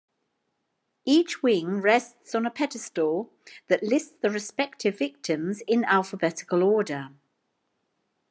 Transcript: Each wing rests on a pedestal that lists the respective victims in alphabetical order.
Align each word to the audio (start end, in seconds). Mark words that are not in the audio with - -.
Each 1.05 1.43
wing 1.43 1.79
rests 1.79 2.33
on 2.33 2.47
a 2.47 2.49
pedestal 2.49 3.31
that 3.67 3.83
lists 3.83 4.15
the 4.19 4.31
respective 4.31 4.97
victims 4.97 5.61
in 5.67 5.83
alphabetical 5.85 6.63
order. 6.63 7.09